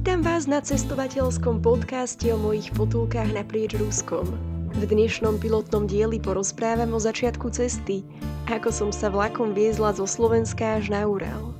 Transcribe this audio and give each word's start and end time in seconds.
Vítam 0.00 0.24
vás 0.24 0.48
na 0.48 0.64
cestovateľskom 0.64 1.60
podcaste 1.60 2.32
o 2.32 2.40
mojich 2.40 2.72
potulkách 2.72 3.36
naprieč 3.36 3.76
Ruskom. 3.76 4.24
V 4.72 4.88
dnešnom 4.88 5.36
pilotnom 5.36 5.84
dieli 5.84 6.16
porozprávam 6.16 6.96
o 6.96 7.00
začiatku 7.04 7.52
cesty, 7.52 8.00
ako 8.48 8.72
som 8.72 8.90
sa 8.96 9.12
vlakom 9.12 9.52
viezla 9.52 9.92
zo 9.92 10.08
Slovenska 10.08 10.80
až 10.80 10.88
na 10.88 11.04
Ural. 11.04 11.52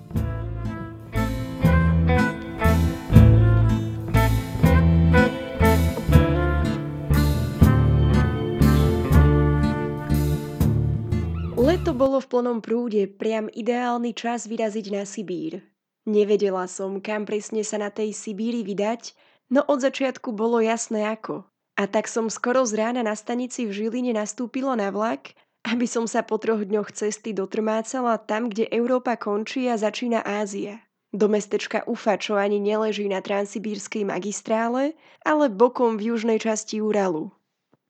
Leto 11.61 11.93
bolo 11.93 12.25
v 12.25 12.27
plnom 12.33 12.65
prúde, 12.65 13.05
priam 13.05 13.53
ideálny 13.53 14.17
čas 14.17 14.49
vyraziť 14.49 14.87
na 14.97 15.05
Sibír. 15.05 15.61
Nevedela 16.09 16.65
som, 16.65 17.01
kam 17.05 17.29
presne 17.29 17.61
sa 17.61 17.77
na 17.77 17.93
tej 17.93 18.17
Sibíri 18.17 18.65
vydať, 18.65 19.13
no 19.53 19.61
od 19.67 19.85
začiatku 19.85 20.33
bolo 20.33 20.63
jasné 20.65 21.05
ako. 21.05 21.45
A 21.77 21.89
tak 21.89 22.09
som 22.09 22.29
skoro 22.29 22.65
z 22.65 22.77
rána 22.77 23.01
na 23.05 23.17
stanici 23.17 23.65
v 23.69 23.73
Žiline 23.73 24.13
nastúpila 24.17 24.77
na 24.77 24.93
vlak, 24.93 25.33
aby 25.65 25.85
som 25.85 26.09
sa 26.09 26.25
po 26.25 26.41
troch 26.41 26.65
dňoch 26.65 26.93
cesty 26.93 27.37
dotrmácala 27.37 28.17
tam, 28.17 28.49
kde 28.49 28.69
Európa 28.73 29.17
končí 29.21 29.69
a 29.69 29.77
začína 29.77 30.25
Ázia. 30.25 30.81
Do 31.11 31.27
mestečka 31.27 31.83
Ufa, 31.91 32.17
čo 32.17 32.39
ani 32.39 32.63
neleží 32.63 33.11
na 33.11 33.19
transsibírskej 33.19 34.07
magistrále, 34.07 34.95
ale 35.27 35.51
bokom 35.51 35.99
v 35.99 36.15
južnej 36.15 36.39
časti 36.39 36.79
Uralu. 36.79 37.35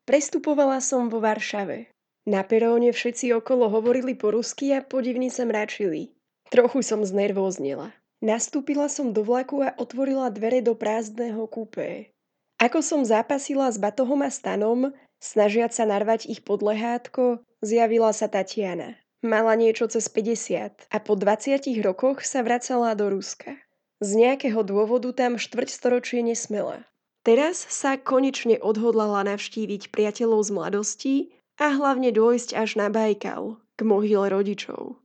Prestupovala 0.08 0.80
som 0.80 1.12
vo 1.12 1.20
Varšave. 1.20 1.92
Na 2.26 2.42
peróne 2.42 2.90
všetci 2.90 3.30
okolo 3.36 3.68
hovorili 3.68 4.16
po 4.16 4.32
rusky 4.32 4.72
a 4.72 4.80
podivne 4.80 5.28
sa 5.28 5.44
mračili. 5.44 6.16
Trochu 6.48 6.82
som 6.82 7.04
znervóznila. 7.04 7.92
Nastúpila 8.20 8.92
som 8.92 9.16
do 9.16 9.24
vlaku 9.24 9.64
a 9.64 9.72
otvorila 9.80 10.28
dvere 10.28 10.60
do 10.60 10.76
prázdneho 10.76 11.48
kúpe. 11.48 12.12
Ako 12.60 12.84
som 12.84 13.00
zápasila 13.00 13.72
s 13.72 13.80
batohom 13.80 14.20
a 14.20 14.28
stanom, 14.28 14.92
snažiať 15.24 15.72
sa 15.72 15.88
narvať 15.88 16.28
ich 16.28 16.44
pod 16.44 16.60
lehátko, 16.60 17.40
zjavila 17.64 18.12
sa 18.12 18.28
Tatiana. 18.28 19.00
Mala 19.24 19.56
niečo 19.56 19.88
cez 19.88 20.08
50 20.12 20.92
a 20.92 20.96
po 21.00 21.16
20 21.16 21.64
rokoch 21.80 22.20
sa 22.24 22.44
vracala 22.44 22.92
do 22.92 23.08
Ruska. 23.08 23.56
Z 24.04 24.16
nejakého 24.16 24.64
dôvodu 24.64 25.12
tam 25.12 25.40
štvrťstoročie 25.40 26.20
nesmela. 26.20 26.84
Teraz 27.20 27.68
sa 27.68 28.00
konečne 28.00 28.56
odhodlala 28.60 29.24
navštíviť 29.28 29.92
priateľov 29.92 30.40
z 30.40 30.50
mladosti 30.56 31.16
a 31.60 31.72
hlavne 31.72 32.12
dôjsť 32.12 32.56
až 32.56 32.80
na 32.80 32.88
Bajkal, 32.88 33.60
k 33.76 33.80
mohyle 33.84 34.32
rodičov. 34.32 34.96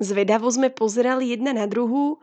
Zvedavo 0.00 0.48
sme 0.48 0.72
pozerali 0.72 1.36
jedna 1.36 1.52
na 1.52 1.68
druhú 1.68 2.20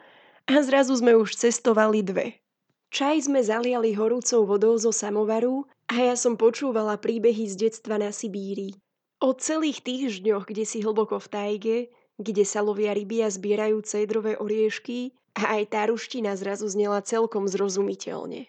a 0.48 0.64
zrazu 0.64 0.96
sme 0.96 1.14
už 1.20 1.36
cestovali 1.36 2.02
dve. 2.02 2.40
Čaj 2.88 3.28
sme 3.28 3.44
zaliali 3.44 3.92
horúcou 3.92 4.48
vodou 4.48 4.80
zo 4.80 4.96
samovaru 4.96 5.68
a 5.92 6.08
ja 6.08 6.16
som 6.16 6.40
počúvala 6.40 6.96
príbehy 6.96 7.52
z 7.52 7.68
detstva 7.68 8.00
na 8.00 8.16
Sibíri. 8.16 8.80
O 9.20 9.36
celých 9.36 9.84
týždňoch, 9.84 10.48
kde 10.48 10.64
si 10.64 10.80
hlboko 10.80 11.20
v 11.20 11.28
tajge, 11.28 11.78
kde 12.16 12.44
sa 12.48 12.64
lovia 12.64 12.96
ryby 12.96 13.28
a 13.28 13.30
zbierajú 13.30 13.84
cédrové 13.84 14.40
oriešky 14.40 15.12
a 15.36 15.60
aj 15.60 15.64
tá 15.76 15.82
ruština 15.92 16.34
zrazu 16.40 16.70
znela 16.72 17.04
celkom 17.04 17.46
zrozumiteľne. 17.46 18.48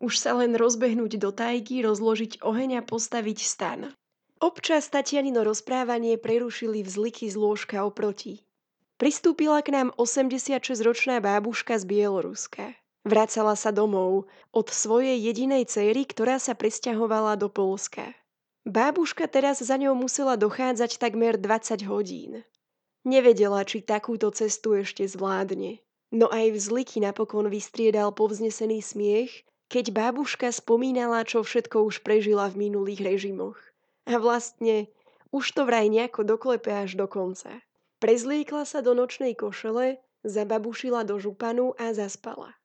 Už 0.00 0.18
sa 0.18 0.34
len 0.34 0.56
rozbehnúť 0.56 1.20
do 1.20 1.30
tajgy, 1.30 1.84
rozložiť 1.84 2.42
oheň 2.42 2.80
a 2.80 2.82
postaviť 2.82 3.38
stan. 3.44 3.80
Občas 4.42 4.90
Tatianino 4.90 5.44
rozprávanie 5.46 6.18
prerušili 6.18 6.82
vzliky 6.82 7.30
z 7.30 7.36
lôžka 7.38 7.80
oproti. 7.84 8.43
Pristúpila 9.04 9.60
k 9.60 9.68
nám 9.68 9.92
86-ročná 10.00 11.20
bábuška 11.20 11.76
z 11.76 11.84
Bieloruska. 11.84 12.72
Vracala 13.04 13.52
sa 13.52 13.68
domov 13.68 14.32
od 14.48 14.72
svojej 14.72 15.20
jedinej 15.20 15.68
céry, 15.68 16.08
ktorá 16.08 16.40
sa 16.40 16.56
presťahovala 16.56 17.36
do 17.36 17.52
Polska. 17.52 18.16
Bábuška 18.64 19.28
teraz 19.28 19.60
za 19.60 19.76
ňou 19.76 19.92
musela 19.92 20.40
dochádzať 20.40 20.96
takmer 20.96 21.36
20 21.36 21.84
hodín. 21.84 22.48
Nevedela, 23.04 23.60
či 23.68 23.84
takúto 23.84 24.32
cestu 24.32 24.72
ešte 24.72 25.04
zvládne. 25.04 25.84
No 26.08 26.32
aj 26.32 26.56
vzliky 26.56 27.04
napokon 27.04 27.52
vystriedal 27.52 28.08
povznesený 28.08 28.80
smiech, 28.80 29.44
keď 29.68 29.92
bábuška 29.92 30.48
spomínala, 30.48 31.28
čo 31.28 31.44
všetko 31.44 31.92
už 31.92 32.00
prežila 32.00 32.48
v 32.48 32.72
minulých 32.72 33.04
režimoch. 33.04 33.60
A 34.08 34.16
vlastne 34.16 34.88
už 35.28 35.52
to 35.52 35.68
vraj 35.68 35.92
nejako 35.92 36.24
doklepe 36.24 36.72
až 36.72 36.96
do 36.96 37.04
konca. 37.04 37.60
Prezliekla 38.02 38.64
sa 38.64 38.82
do 38.82 38.92
nočnej 38.94 39.34
košele, 39.38 40.02
zababušila 40.24 41.04
do 41.04 41.20
županu 41.20 41.76
a 41.76 41.92
zaspala. 41.92 42.56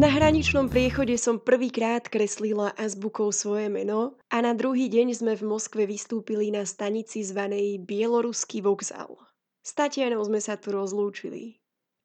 Na 0.00 0.08
hraničnom 0.08 0.72
priechode 0.72 1.20
som 1.20 1.36
prvýkrát 1.36 2.08
kreslila 2.08 2.72
azbukou 2.72 3.28
svoje 3.36 3.68
meno 3.68 4.16
a 4.32 4.40
na 4.40 4.56
druhý 4.56 4.88
deň 4.88 5.12
sme 5.12 5.36
v 5.36 5.44
Moskve 5.44 5.84
vystúpili 5.84 6.48
na 6.48 6.64
stanici 6.64 7.20
zvanej 7.20 7.84
Bieloruský 7.84 8.64
vokzal. 8.64 9.20
S 9.60 9.76
Tatianou 9.76 10.24
sme 10.24 10.40
sa 10.40 10.56
tu 10.56 10.72
rozlúčili. 10.72 11.59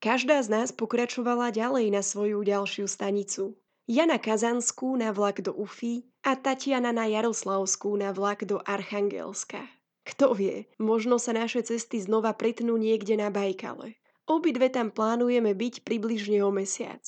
Každá 0.05 0.37
z 0.45 0.53
nás 0.53 0.69
pokračovala 0.69 1.49
ďalej 1.49 1.89
na 1.89 2.05
svoju 2.05 2.45
ďalšiu 2.45 2.85
stanicu. 2.85 3.57
Ja 3.89 4.05
na 4.05 4.21
Kazanskú 4.21 4.93
na 4.93 5.09
vlak 5.09 5.41
do 5.41 5.49
Ufy 5.49 6.05
a 6.21 6.37
Tatiana 6.37 6.93
na 6.93 7.09
Jaroslavskú 7.09 7.97
na 7.97 8.13
vlak 8.13 8.45
do 8.45 8.61
Archangelska. 8.61 9.65
Kto 10.05 10.37
vie, 10.37 10.69
možno 10.77 11.17
sa 11.17 11.33
naše 11.33 11.65
cesty 11.65 11.97
znova 12.05 12.37
pretnú 12.37 12.77
niekde 12.77 13.17
na 13.17 13.33
Bajkale. 13.33 13.97
Obidve 14.29 14.69
tam 14.69 14.93
plánujeme 14.93 15.57
byť 15.57 15.81
približne 15.81 16.37
o 16.45 16.53
mesiac. 16.53 17.01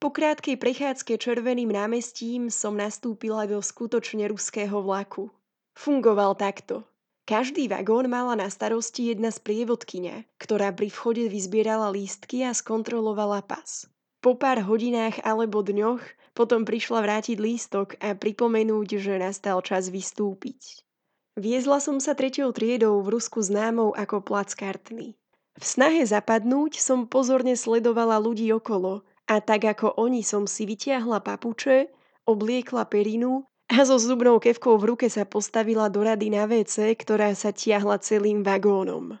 Po 0.00 0.08
krátkej 0.08 0.56
prechádzke 0.56 1.20
červeným 1.20 1.68
námestím 1.68 2.48
som 2.48 2.80
nastúpila 2.80 3.44
do 3.44 3.60
skutočne 3.60 4.24
ruského 4.32 4.80
vlaku. 4.80 5.28
Fungoval 5.76 6.32
takto. 6.32 6.88
Každý 7.26 7.66
vagón 7.66 8.06
mala 8.06 8.38
na 8.38 8.46
starosti 8.46 9.10
jedna 9.10 9.34
sprievodkyňa, 9.34 10.38
ktorá 10.38 10.70
pri 10.70 10.94
vchode 10.94 11.26
vyzbierala 11.26 11.90
lístky 11.90 12.46
a 12.46 12.54
skontrolovala 12.54 13.42
pas. 13.42 13.90
Po 14.22 14.38
pár 14.38 14.62
hodinách 14.62 15.18
alebo 15.26 15.58
dňoch 15.58 15.98
potom 16.38 16.62
prišla 16.62 17.02
vrátiť 17.02 17.42
lístok 17.42 17.98
a 17.98 18.14
pripomenúť, 18.14 19.02
že 19.02 19.18
nastal 19.18 19.58
čas 19.66 19.90
vystúpiť. 19.90 20.86
Viezla 21.34 21.82
som 21.82 21.98
sa 21.98 22.14
tretiou 22.14 22.54
triedou 22.54 23.02
v 23.02 23.18
Rusku 23.18 23.42
známou 23.42 23.90
ako 23.98 24.22
plac 24.22 24.54
kartný. 24.54 25.18
V 25.58 25.64
snahe 25.66 26.06
zapadnúť 26.06 26.78
som 26.78 27.10
pozorne 27.10 27.58
sledovala 27.58 28.22
ľudí 28.22 28.54
okolo 28.54 29.02
a 29.26 29.42
tak 29.42 29.66
ako 29.66 29.98
oni 29.98 30.22
som 30.22 30.46
si 30.46 30.62
vytiahla 30.62 31.26
papuče, 31.26 31.90
obliekla 32.22 32.86
perinu 32.86 33.50
a 33.66 33.82
so 33.82 33.98
zubnou 33.98 34.38
kevkou 34.38 34.78
v 34.78 34.94
ruke 34.94 35.06
sa 35.10 35.26
postavila 35.26 35.90
do 35.90 36.06
rady 36.06 36.30
na 36.30 36.46
WC, 36.46 36.94
ktorá 36.94 37.34
sa 37.34 37.50
tiahla 37.50 37.98
celým 37.98 38.46
vagónom. 38.46 39.18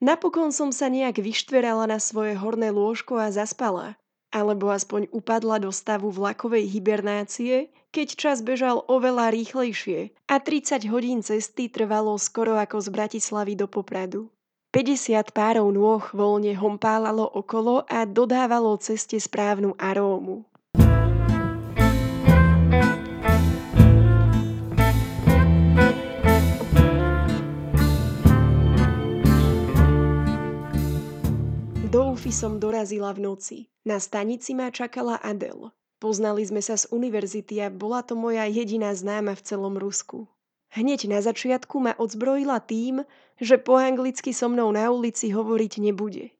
Napokon 0.00 0.54
som 0.54 0.72
sa 0.72 0.88
nejak 0.88 1.20
vyštverala 1.20 1.84
na 1.90 2.00
svoje 2.00 2.32
horné 2.38 2.72
lôžko 2.72 3.20
a 3.20 3.28
zaspala, 3.28 4.00
alebo 4.32 4.70
aspoň 4.70 5.10
upadla 5.12 5.60
do 5.60 5.68
stavu 5.74 6.08
vlakovej 6.08 6.64
hibernácie, 6.70 7.68
keď 7.90 8.08
čas 8.14 8.38
bežal 8.40 8.86
oveľa 8.86 9.34
rýchlejšie 9.34 10.14
a 10.30 10.38
30 10.38 10.86
hodín 10.88 11.20
cesty 11.20 11.66
trvalo 11.66 12.14
skoro 12.16 12.56
ako 12.56 12.78
z 12.78 12.88
Bratislavy 12.94 13.58
do 13.58 13.66
Popradu. 13.66 14.30
50 14.70 15.34
párov 15.34 15.66
nôh 15.74 15.98
voľne 16.14 16.54
hompálalo 16.54 17.26
okolo 17.26 17.82
a 17.90 18.06
dodávalo 18.06 18.78
ceste 18.78 19.18
správnu 19.18 19.74
arómu. 19.74 20.46
Som 32.30 32.62
dorazila 32.62 33.10
v 33.10 33.26
noci. 33.26 33.58
Na 33.82 33.98
stanici 33.98 34.54
ma 34.54 34.70
čakala 34.70 35.18
Adel. 35.18 35.74
Poznali 35.98 36.46
sme 36.46 36.62
sa 36.64 36.78
z 36.78 36.86
univerzity 36.88 37.60
a 37.60 37.68
bola 37.68 38.00
to 38.06 38.16
moja 38.16 38.46
jediná 38.46 38.94
známa 38.94 39.36
v 39.36 39.44
celom 39.44 39.76
Rusku. 39.76 40.30
Hneď 40.72 41.10
na 41.10 41.20
začiatku 41.20 41.76
ma 41.82 41.92
odzbrojila 41.98 42.62
tým, 42.64 43.02
že 43.36 43.58
po 43.58 43.76
anglicky 43.76 44.30
so 44.30 44.46
mnou 44.48 44.70
na 44.70 44.88
ulici 44.88 45.28
hovoriť 45.34 45.82
nebude. 45.82 46.30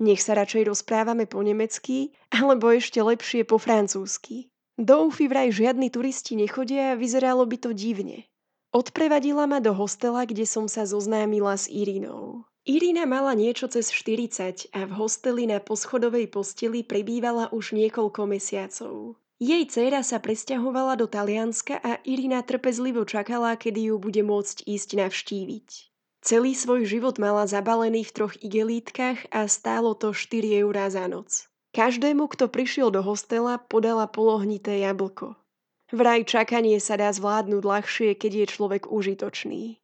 Nech 0.00 0.24
sa 0.24 0.38
radšej 0.38 0.70
rozprávame 0.70 1.28
po 1.28 1.44
nemecky, 1.44 2.14
alebo 2.32 2.72
ešte 2.72 3.02
lepšie 3.02 3.44
po 3.44 3.60
francúzsky. 3.60 4.48
Do 4.80 5.12
Ufy 5.12 5.28
vraj 5.28 5.52
žiadni 5.52 5.92
turisti 5.92 6.40
nechodia 6.40 6.94
a 6.94 6.98
vyzeralo 6.98 7.44
by 7.44 7.58
to 7.60 7.76
divne. 7.76 8.24
Odprevadila 8.72 9.44
ma 9.44 9.60
do 9.60 9.76
hostela, 9.76 10.24
kde 10.24 10.46
som 10.48 10.70
sa 10.70 10.88
zoznámila 10.88 11.58
s 11.58 11.68
Irinou. 11.68 12.48
Irina 12.70 13.02
mala 13.02 13.34
niečo 13.34 13.66
cez 13.66 13.90
40 13.90 14.70
a 14.70 14.86
v 14.86 14.92
hosteli 14.94 15.42
na 15.42 15.58
poschodovej 15.58 16.30
posteli 16.30 16.86
prebývala 16.86 17.50
už 17.50 17.74
niekoľko 17.74 18.30
mesiacov. 18.30 19.18
Jej 19.42 19.74
dcéra 19.74 20.06
sa 20.06 20.22
presťahovala 20.22 20.94
do 20.94 21.10
Talianska 21.10 21.82
a 21.82 21.98
Irina 22.06 22.46
trpezlivo 22.46 23.02
čakala, 23.02 23.58
kedy 23.58 23.90
ju 23.90 23.98
bude 23.98 24.22
môcť 24.22 24.70
ísť 24.70 25.02
navštíviť. 25.02 25.68
Celý 26.22 26.54
svoj 26.54 26.86
život 26.86 27.18
mala 27.18 27.50
zabalený 27.50 28.06
v 28.06 28.14
troch 28.14 28.38
igelítkach 28.38 29.18
a 29.34 29.50
stálo 29.50 29.98
to 29.98 30.14
4 30.14 30.62
eurá 30.62 30.86
za 30.94 31.10
noc. 31.10 31.50
Každému, 31.74 32.30
kto 32.30 32.46
prišiel 32.46 32.94
do 32.94 33.02
hostela, 33.02 33.58
podala 33.58 34.06
polohnité 34.06 34.78
jablko. 34.86 35.34
Vraj 35.90 36.22
čakanie 36.22 36.78
sa 36.78 36.94
dá 36.94 37.10
zvládnuť 37.10 37.62
ľahšie, 37.66 38.14
keď 38.14 38.46
je 38.46 38.46
človek 38.46 38.94
užitočný. 38.94 39.79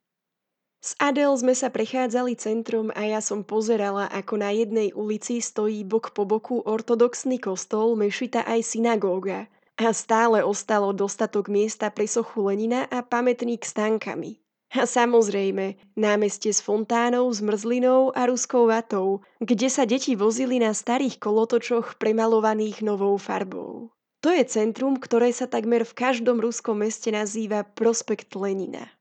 S 0.87 0.95
Adel 1.03 1.35
sme 1.35 1.51
sa 1.51 1.67
prechádzali 1.67 2.39
centrom 2.39 2.95
a 2.95 3.03
ja 3.03 3.19
som 3.19 3.43
pozerala, 3.43 4.07
ako 4.07 4.39
na 4.39 4.55
jednej 4.55 4.95
ulici 4.95 5.43
stojí 5.43 5.83
bok 5.83 6.15
po 6.15 6.23
boku 6.23 6.63
ortodoxný 6.63 7.43
kostol, 7.43 7.99
mešita 7.99 8.47
aj 8.47 8.63
synagóga 8.63 9.51
a 9.75 9.91
stále 9.91 10.47
ostalo 10.47 10.95
dostatok 10.95 11.51
miesta 11.51 11.91
pre 11.91 12.07
sochu 12.07 12.47
Lenina 12.47 12.87
a 12.87 13.03
pamätník 13.03 13.67
s 13.67 13.75
tankami. 13.75 14.39
A 14.79 14.87
samozrejme, 14.87 15.75
námestie 15.99 16.55
s 16.55 16.63
fontánou, 16.63 17.35
zmrzlinou 17.35 18.15
a 18.15 18.31
ruskou 18.31 18.71
vatou, 18.71 19.27
kde 19.43 19.67
sa 19.67 19.91
deti 19.91 20.15
vozili 20.15 20.63
na 20.63 20.71
starých 20.71 21.19
kolotočoch 21.19 21.99
premalovaných 21.99 22.87
novou 22.87 23.19
farbou. 23.19 23.91
To 24.23 24.31
je 24.31 24.47
centrum, 24.47 24.95
ktoré 25.03 25.35
sa 25.35 25.51
takmer 25.51 25.83
v 25.83 25.99
každom 25.99 26.39
ruskom 26.39 26.87
meste 26.87 27.11
nazýva 27.11 27.67
Prospekt 27.67 28.39
Lenina. 28.39 28.96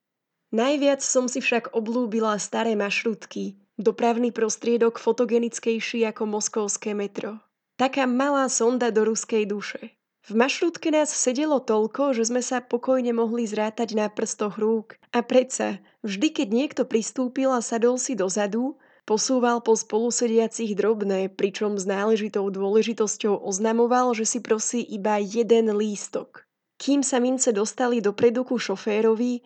Najviac 0.56 1.04
som 1.04 1.28
si 1.28 1.44
však 1.44 1.76
oblúbila 1.76 2.40
staré 2.40 2.80
mašrutky, 2.80 3.60
dopravný 3.76 4.32
prostriedok 4.32 5.04
fotogenickejší 5.04 6.08
ako 6.08 6.32
moskovské 6.32 6.96
metro. 6.96 7.44
Taká 7.76 8.08
malá 8.08 8.48
sonda 8.48 8.88
do 8.88 9.04
ruskej 9.04 9.44
duše. 9.52 9.92
V 10.24 10.32
mašrutke 10.32 10.96
nás 10.96 11.12
sedelo 11.12 11.60
toľko, 11.60 12.16
že 12.16 12.32
sme 12.32 12.40
sa 12.40 12.64
pokojne 12.64 13.12
mohli 13.12 13.44
zrátať 13.44 14.00
na 14.00 14.08
prstoch 14.08 14.56
rúk. 14.56 14.96
A 15.12 15.20
predsa, 15.28 15.84
vždy 16.08 16.32
keď 16.32 16.48
niekto 16.48 16.82
pristúpil 16.88 17.52
a 17.52 17.60
sadol 17.60 18.00
si 18.00 18.16
dozadu, 18.16 18.80
posúval 19.04 19.60
po 19.60 19.76
spolusediacich 19.76 20.72
drobné, 20.72 21.36
pričom 21.36 21.76
s 21.76 21.84
náležitou 21.84 22.48
dôležitosťou 22.48 23.44
oznamoval, 23.44 24.16
že 24.16 24.24
si 24.24 24.40
prosí 24.40 24.88
iba 24.88 25.20
jeden 25.20 25.76
lístok. 25.76 26.48
Kým 26.80 27.04
sa 27.04 27.20
mince 27.20 27.52
dostali 27.52 28.00
dopredu 28.00 28.48
ku 28.48 28.56
šoférovi, 28.56 29.44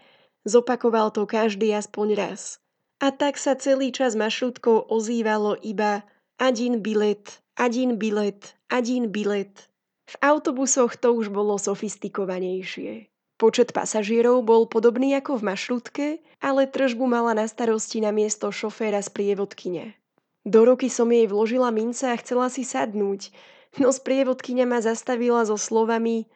zopakoval 0.47 1.11
to 1.11 1.23
každý 1.27 1.73
aspoň 1.75 2.07
raz. 2.15 2.61
A 2.99 3.15
tak 3.15 3.39
sa 3.39 3.55
celý 3.55 3.95
čas 3.95 4.19
mašrutkou 4.19 4.91
ozývalo 4.91 5.55
iba 5.63 6.03
adin 6.35 6.83
bilet, 6.83 7.39
adin 7.55 7.95
bilet, 7.95 8.55
adin 8.67 9.07
bilet. 9.07 9.71
V 10.09 10.15
autobusoch 10.19 10.97
to 10.99 11.15
už 11.15 11.31
bolo 11.31 11.55
sofistikovanejšie. 11.55 13.07
Počet 13.39 13.71
pasažierov 13.71 14.43
bol 14.43 14.67
podobný 14.67 15.15
ako 15.15 15.39
v 15.39 15.47
mašrutke, 15.47 16.07
ale 16.43 16.67
tržbu 16.67 17.07
mala 17.07 17.31
na 17.31 17.47
starosti 17.47 18.03
na 18.03 18.11
miesto 18.11 18.51
šoféra 18.51 18.99
z 18.99 19.15
prievodkyne. 19.15 19.95
Do 20.43 20.67
ruky 20.67 20.91
som 20.91 21.07
jej 21.07 21.23
vložila 21.23 21.71
mince 21.71 22.03
a 22.03 22.19
chcela 22.19 22.51
si 22.51 22.67
sadnúť, 22.67 23.31
no 23.79 23.95
sprievodkyňa 23.95 24.65
ma 24.67 24.83
zastavila 24.83 25.47
so 25.47 25.55
slovami 25.55 26.27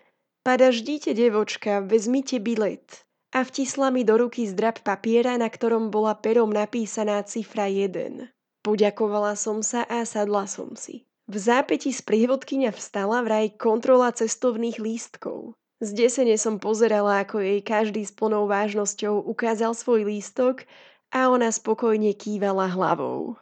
Padaždíte, 0.44 1.16
devočka, 1.16 1.80
vezmite 1.80 2.36
bilet. 2.36 3.03
A 3.34 3.42
vtisla 3.42 3.90
mi 3.90 4.06
do 4.06 4.14
ruky 4.22 4.46
zdrab 4.46 4.86
papiera, 4.86 5.34
na 5.42 5.50
ktorom 5.50 5.90
bola 5.90 6.14
perom 6.14 6.54
napísaná 6.54 7.26
cifra 7.26 7.66
1. 7.66 8.30
Poďakovala 8.62 9.34
som 9.34 9.66
sa 9.66 9.82
a 9.90 10.06
sadla 10.06 10.46
som 10.46 10.78
si. 10.78 11.10
V 11.26 11.42
zápäti 11.42 11.90
sprievodkyňa 11.90 12.70
vstala 12.78 13.26
vraj 13.26 13.58
kontrola 13.58 14.14
cestovných 14.14 14.78
lístkov. 14.78 15.58
Zdesene 15.82 16.38
som 16.38 16.62
pozerala, 16.62 17.26
ako 17.26 17.42
jej 17.42 17.60
každý 17.66 18.06
s 18.06 18.14
plnou 18.14 18.46
vážnosťou 18.46 19.26
ukázal 19.26 19.74
svoj 19.74 20.06
lístok 20.08 20.70
a 21.10 21.34
ona 21.34 21.50
spokojne 21.50 22.14
kývala 22.14 22.70
hlavou. 22.70 23.42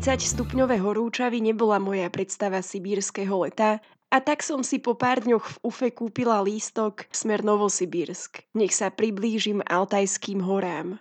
40 0.00 0.32
stupňové 0.32 0.80
horúčavy 0.80 1.44
nebola 1.44 1.76
moja 1.76 2.08
predstava 2.08 2.64
sibírskeho 2.64 3.44
leta 3.44 3.84
a 4.08 4.16
tak 4.24 4.40
som 4.40 4.64
si 4.64 4.80
po 4.80 4.96
pár 4.96 5.20
dňoch 5.20 5.44
v 5.44 5.56
Ufe 5.60 5.88
kúpila 5.92 6.40
lístok 6.40 7.04
smer 7.12 7.44
Novosibírsk. 7.44 8.48
Nech 8.56 8.72
sa 8.72 8.88
priblížim 8.88 9.60
Altajským 9.60 10.40
horám. 10.40 10.96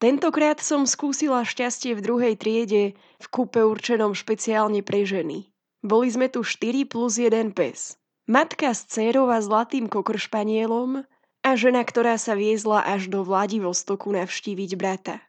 Tentokrát 0.00 0.64
som 0.64 0.88
skúsila 0.88 1.44
šťastie 1.44 1.92
v 1.92 2.00
druhej 2.00 2.34
triede 2.40 2.96
v 3.20 3.26
kúpe 3.28 3.60
určenom 3.60 4.16
špeciálne 4.16 4.80
pre 4.80 5.04
ženy. 5.04 5.52
Boli 5.84 6.08
sme 6.08 6.32
tu 6.32 6.40
4 6.40 6.88
plus 6.88 7.20
1 7.20 7.52
pes. 7.52 8.00
Matka 8.32 8.72
s 8.72 8.88
dcérou 8.88 9.28
a 9.28 9.44
zlatým 9.44 9.92
kokršpanielom 9.92 11.04
a 11.44 11.50
žena, 11.52 11.84
ktorá 11.84 12.16
sa 12.16 12.32
viezla 12.32 12.80
až 12.80 13.12
do 13.12 13.20
Vladivostoku 13.28 14.08
navštíviť 14.08 14.72
brata. 14.80 15.20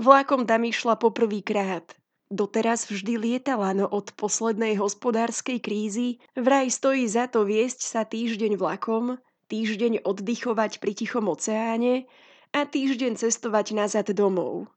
Vlákom 0.00 0.48
tam 0.48 0.64
išla 0.64 0.96
poprvýkrát. 0.96 1.92
Doteraz 2.32 2.88
vždy 2.88 3.20
lietala, 3.20 3.76
no 3.76 3.84
od 3.84 4.16
poslednej 4.16 4.80
hospodárskej 4.80 5.60
krízy 5.60 6.24
vraj 6.32 6.72
stojí 6.72 7.04
za 7.04 7.28
to 7.28 7.44
viesť 7.44 7.84
sa 7.84 8.02
týždeň 8.08 8.56
vlakom, 8.56 9.20
týždeň 9.52 10.02
oddychovať 10.08 10.80
pri 10.80 10.92
tichom 10.96 11.28
oceáne 11.28 12.08
a 12.56 12.64
týždeň 12.64 13.20
cestovať 13.20 13.76
nazad 13.76 14.08
domov. 14.16 14.72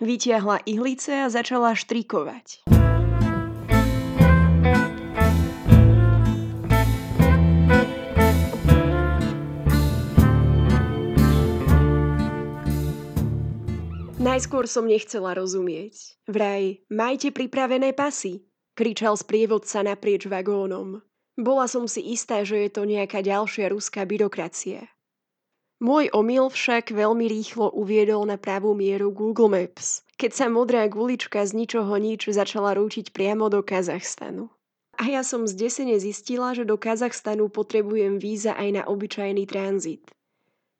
Vytiahla 0.00 0.64
ihlice 0.64 1.12
a 1.20 1.28
začala 1.28 1.76
štrikovať. 1.76 2.64
Najskôr 14.40 14.64
som 14.64 14.88
nechcela 14.88 15.36
rozumieť. 15.36 16.16
Vraj, 16.24 16.80
majte 16.88 17.28
pripravené 17.28 17.92
pasy, 17.92 18.40
kričal 18.72 19.12
sprievodca 19.12 19.84
naprieč 19.84 20.24
vagónom. 20.24 21.04
Bola 21.36 21.68
som 21.68 21.84
si 21.84 22.00
istá, 22.16 22.40
že 22.40 22.56
je 22.64 22.70
to 22.72 22.88
nejaká 22.88 23.20
ďalšia 23.20 23.68
ruská 23.68 24.08
byrokracia. 24.08 24.88
Môj 25.84 26.08
omyl 26.16 26.48
však 26.48 26.88
veľmi 26.88 27.28
rýchlo 27.28 27.68
uviedol 27.68 28.24
na 28.24 28.40
pravú 28.40 28.72
mieru 28.72 29.12
Google 29.12 29.52
Maps, 29.52 30.08
keď 30.16 30.32
sa 30.32 30.46
modrá 30.48 30.88
gulička 30.88 31.44
z 31.44 31.60
ničoho 31.60 31.92
nič 32.00 32.32
začala 32.32 32.72
rúčiť 32.80 33.12
priamo 33.12 33.52
do 33.52 33.60
Kazachstanu. 33.60 34.48
A 34.96 35.04
ja 35.04 35.20
som 35.20 35.44
zdesene 35.44 36.00
zistila, 36.00 36.56
že 36.56 36.64
do 36.64 36.80
Kazachstanu 36.80 37.52
potrebujem 37.52 38.16
víza 38.16 38.56
aj 38.56 38.68
na 38.72 38.82
obyčajný 38.88 39.44
tranzit. 39.44 40.08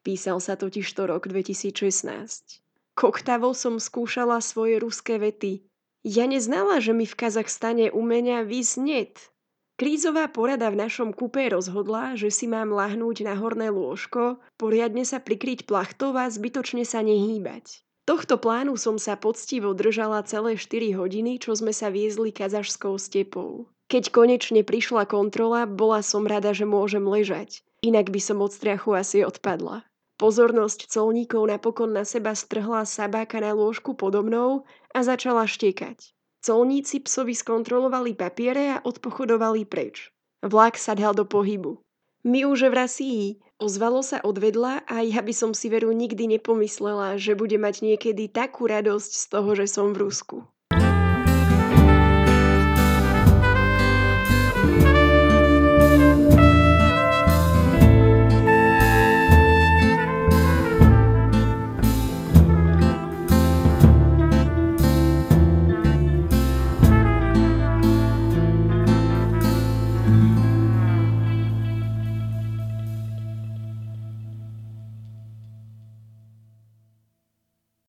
Písal 0.00 0.40
sa 0.40 0.57
totiž 0.57 0.88
to 0.97 1.05
rok 1.05 1.29
2016. 1.29 2.64
Koktavo 3.00 3.57
som 3.57 3.80
skúšala 3.80 4.45
svoje 4.45 4.76
ruské 4.76 5.16
vety. 5.16 5.64
Ja 6.04 6.28
neznala, 6.28 6.85
že 6.85 6.92
mi 6.92 7.09
v 7.09 7.16
Kazachstane 7.16 7.88
umenia 7.88 8.45
vyznieť. 8.45 9.33
Krízová 9.80 10.28
porada 10.28 10.69
v 10.69 10.85
našom 10.85 11.16
kupe 11.16 11.49
rozhodla, 11.49 12.12
že 12.21 12.28
si 12.28 12.45
mám 12.45 12.69
lahnúť 12.69 13.25
na 13.25 13.40
horné 13.40 13.73
lôžko, 13.73 14.45
poriadne 14.61 15.09
sa 15.09 15.16
prikryť 15.16 15.64
plachtou 15.64 16.12
a 16.12 16.28
zbytočne 16.28 16.85
sa 16.85 17.00
nehýbať. 17.00 17.80
Tohto 18.04 18.37
plánu 18.37 18.76
som 18.76 19.00
sa 19.00 19.16
poctivo 19.16 19.73
držala 19.73 20.21
celé 20.28 20.61
4 20.61 20.92
hodiny, 21.00 21.40
čo 21.40 21.57
sme 21.57 21.73
sa 21.73 21.88
viezli 21.88 22.37
kazašskou 22.37 23.00
stepou. 23.00 23.73
Keď 23.88 24.12
konečne 24.12 24.61
prišla 24.61 25.09
kontrola, 25.09 25.64
bola 25.64 26.04
som 26.04 26.28
rada, 26.28 26.52
že 26.52 26.69
môžem 26.69 27.09
ležať. 27.09 27.64
Inak 27.80 28.12
by 28.12 28.21
som 28.21 28.45
od 28.45 28.52
strachu 28.52 28.92
asi 28.92 29.25
odpadla. 29.25 29.88
Pozornosť 30.21 30.93
colníkov 30.93 31.49
napokon 31.49 31.97
na 31.97 32.05
seba 32.05 32.37
strhla 32.37 32.85
sabáka 32.85 33.41
na 33.41 33.57
lôžku 33.57 33.97
podo 33.97 34.21
mnou 34.21 34.69
a 34.93 35.00
začala 35.00 35.49
štekať. 35.49 36.12
Colníci 36.45 37.00
psovi 37.00 37.33
skontrolovali 37.33 38.12
papiere 38.12 38.77
a 38.77 38.83
odpochodovali 38.85 39.65
preč. 39.65 40.12
Vlak 40.45 40.77
sa 40.77 40.93
dal 40.93 41.17
do 41.17 41.25
pohybu. 41.25 41.81
My 42.29 42.45
už 42.45 42.69
v 42.69 42.75
Rasii. 42.77 43.25
Ozvalo 43.61 44.00
sa 44.05 44.21
odvedla 44.21 44.85
a 44.89 45.05
ja 45.05 45.25
by 45.25 45.33
som 45.37 45.53
si 45.57 45.73
veru 45.73 45.93
nikdy 45.93 46.37
nepomyslela, 46.37 47.21
že 47.21 47.37
bude 47.37 47.57
mať 47.61 47.85
niekedy 47.85 48.29
takú 48.29 48.69
radosť 48.69 49.12
z 49.12 49.25
toho, 49.29 49.50
že 49.57 49.69
som 49.69 49.93
v 49.97 50.05
Rusku. 50.05 50.45